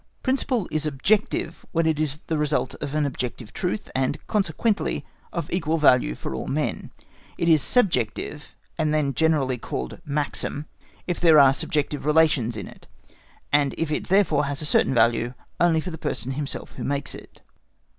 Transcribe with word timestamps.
Principle 0.23 0.67
is 0.71 0.87
objective 0.87 1.63
when 1.73 1.85
it 1.85 1.99
is 1.99 2.17
the 2.25 2.35
result 2.39 2.73
of 2.81 2.95
objective 2.95 3.53
truth, 3.53 3.91
and 3.93 4.17
consequently 4.25 5.05
of 5.31 5.47
equal 5.51 5.77
value 5.77 6.15
for 6.15 6.33
all 6.33 6.47
men; 6.47 6.89
it 7.37 7.47
is 7.47 7.61
subjective, 7.61 8.55
and 8.79 8.95
then 8.95 9.13
generally 9.13 9.59
called 9.59 10.01
maxim 10.03 10.65
if 11.05 11.19
there 11.19 11.37
are 11.39 11.53
subjective 11.53 12.03
relations 12.03 12.57
in 12.57 12.67
it, 12.67 12.87
and 13.53 13.75
if 13.77 13.91
it 13.91 14.07
therefore 14.07 14.45
has 14.45 14.59
a 14.59 14.65
certain 14.65 14.95
value 14.95 15.35
only 15.59 15.79
for 15.79 15.91
the 15.91 15.99
person 15.99 16.31
himself 16.31 16.71
who 16.71 16.83
makes 16.83 17.13
it. 17.13 17.43